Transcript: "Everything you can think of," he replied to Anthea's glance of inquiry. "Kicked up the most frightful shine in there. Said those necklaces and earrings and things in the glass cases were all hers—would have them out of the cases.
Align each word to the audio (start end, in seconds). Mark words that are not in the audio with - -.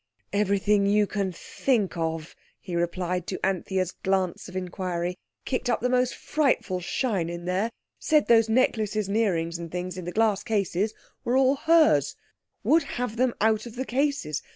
"Everything 0.33 0.87
you 0.87 1.05
can 1.05 1.31
think 1.31 1.95
of," 1.95 2.35
he 2.59 2.75
replied 2.75 3.27
to 3.27 3.45
Anthea's 3.45 3.91
glance 3.91 4.49
of 4.49 4.55
inquiry. 4.55 5.19
"Kicked 5.45 5.69
up 5.69 5.79
the 5.79 5.91
most 5.91 6.15
frightful 6.15 6.79
shine 6.79 7.29
in 7.29 7.45
there. 7.45 7.69
Said 7.99 8.25
those 8.25 8.49
necklaces 8.49 9.07
and 9.07 9.15
earrings 9.15 9.59
and 9.59 9.71
things 9.71 9.99
in 9.99 10.05
the 10.05 10.11
glass 10.11 10.43
cases 10.43 10.95
were 11.23 11.37
all 11.37 11.55
hers—would 11.55 12.81
have 12.81 13.15
them 13.17 13.35
out 13.41 13.67
of 13.67 13.75
the 13.75 13.85
cases. 13.85 14.41